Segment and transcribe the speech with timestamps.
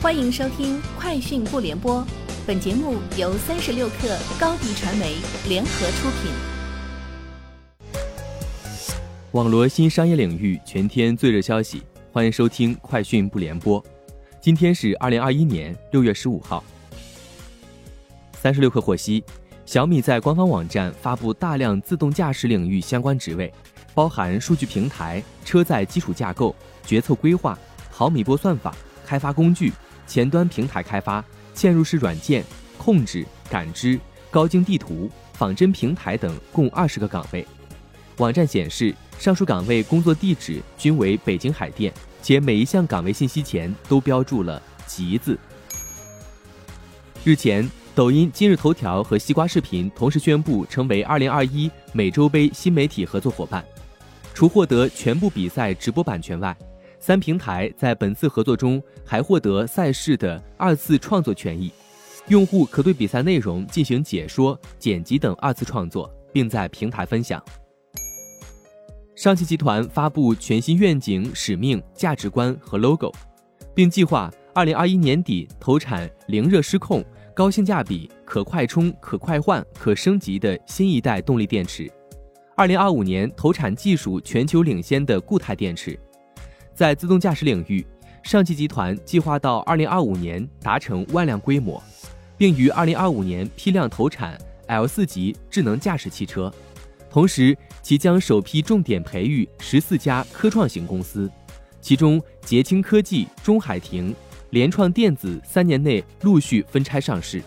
[0.00, 2.00] 欢迎收听《快讯不联播》，
[2.46, 5.16] 本节目由三十六克高低传媒
[5.48, 6.30] 联合出品。
[9.32, 11.82] 网罗新商业领域全天最热消息，
[12.12, 13.82] 欢迎收听《快讯不联播》。
[14.40, 16.62] 今天是二零二一年六月十五号。
[18.40, 19.24] 三十六克获悉，
[19.66, 23.52] 小米在官方网站发布大量自动驾驶领域相关职位，
[23.94, 26.54] 包含数据平台、车载基础架构、
[26.86, 27.58] 决策规划、
[27.90, 28.72] 毫米波算法、
[29.04, 29.72] 开发工具。
[30.08, 31.22] 前端平台开发、
[31.54, 32.42] 嵌入式软件
[32.78, 37.46] 控制、感知、高精地图、仿真平台等共二十个岗位。
[38.16, 45.38] 网站显示，上述岗位工作地址均为北京海淀，且每一项岗位信息前都标注了“急”字。
[47.22, 53.64] 日前，抖音、今日头条和西瓜视频同时宣布成为2021美洲杯新媒体合作伙伴，
[54.32, 56.56] 除获得全部比赛直播版权外。
[57.00, 61.72] 三平台在本次合作中还获得赛事的二次创作权益，
[62.26, 67.42] 用户可对比赛内容进行解说、剪辑等二次创作，并在平台分享。
[69.14, 73.12] 上汽集团发布全新愿景、使命、价值观和 logo，
[73.74, 81.86] 并计划二零二一年底投产零热失控、高性价比、可快充、可快换、可升级的新一代动力电池；
[82.56, 85.98] 二零二五年投产技术全球领先的固态电池。
[86.78, 87.84] 在自动驾驶领域，
[88.22, 91.82] 上汽集团计划到二零二五年达成万辆规模，
[92.36, 96.54] 并于二零二五年批量投产 L 四级智能驾驶汽车。
[97.10, 101.28] 同时，即将首批重点培育十四家科创型公司，
[101.80, 104.14] 其中捷青科技、中海庭、
[104.50, 107.42] 联创电子三年内陆续分拆上市。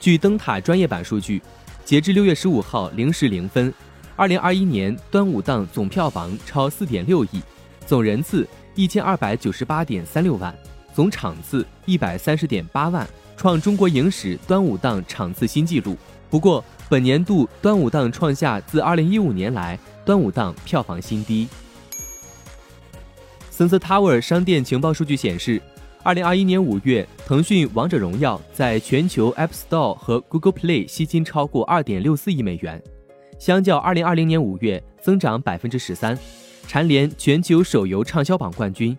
[0.00, 1.42] 据灯塔专业版数据，
[1.84, 3.70] 截至六月十五号零时零分。
[4.14, 7.40] 二零二一年端午档总票房超四点六亿，
[7.86, 10.54] 总人次一千二百九十八点三六万，
[10.92, 15.96] 总场次一百三十点八万，创中国影史端午档场次新纪录。
[16.28, 21.48] 不过，本年度端午档创下自二零一五年来端午档票房新低。
[23.50, 25.60] Sensor Tower 商店情报数据显示，
[26.02, 32.82] 二零二一年五月，腾讯《王者荣耀》在全球 App Store 和 Google Play 吸金超过二点六四亿美元。
[33.42, 36.16] 相较二零二零年五月增长百分之十三，
[36.68, 38.96] 蝉联全球手游畅销榜冠军。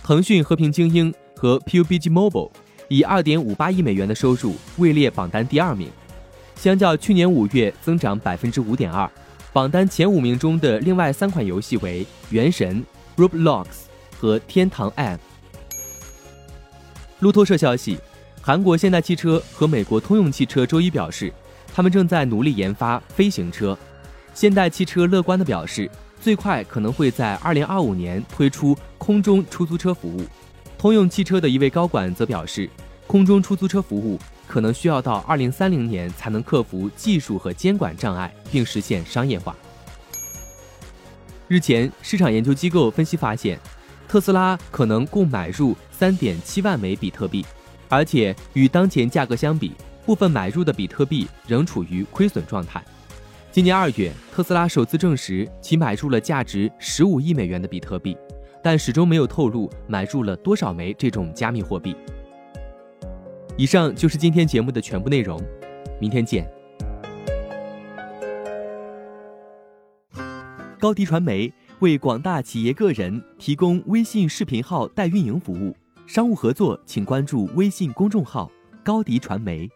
[0.00, 2.52] 腾讯和平精英和 PUBG Mobile
[2.86, 5.90] 以二点五八亿美元的收入位列榜单第二名，
[6.54, 9.10] 相较去年五月增长百分之五点二。
[9.52, 12.86] 榜单前五名中的另外三款游戏为《原神》、
[13.28, 13.66] Roblox
[14.16, 15.16] 和《天堂 M》。
[17.18, 17.98] 路透社消息，
[18.40, 21.32] 韩国现代汽车和美国通用汽车周一表示。
[21.74, 23.76] 他们正在努力研发飞行车。
[24.34, 30.24] 现代汽车乐观地表示，最快可能会在二零二五年推出空中出租车服务。
[30.78, 32.68] 通用汽车的一位高管则表示，
[33.06, 39.54] 空中出租车服务可能需要到二零三零年才能克服技术和监管障碍，并实现商业化。
[41.48, 43.58] 日前，市场研究机构分析发现，
[44.08, 47.44] 特斯拉可能共买入三点七万枚比特币，
[47.88, 49.72] 而且与当前价格相比。
[50.10, 52.84] 部分买入的比特币仍处于亏损状态。
[53.52, 58.16] 今年二月，特斯拉首次证实其买入了价值十五亿美元的比特币，
[58.60, 61.94] 但始终没有透露买入了多少枚这种加密货币。
[63.56, 65.40] 以上就是今天节目的全部内容，
[66.00, 66.44] 明天见。
[70.80, 75.72] 高迪传媒为广大企业个人提供微信视频号代运营服务，
[76.04, 78.50] 商务合作请关注微信公众号
[78.82, 79.70] 高迪传媒。